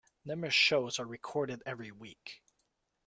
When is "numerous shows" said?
0.25-0.97